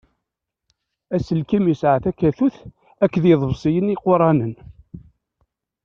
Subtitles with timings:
[1.15, 2.55] Aselkim yesɛa takatut
[3.03, 4.53] akked iḍebṣiyen iquṛanen.